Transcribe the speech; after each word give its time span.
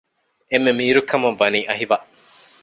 އެންމެ 0.51 0.71
މީރު 0.79 1.01
ކަމަށް 1.09 1.39
ވަނީ 1.41 1.59
އަހިވައް 1.69 2.05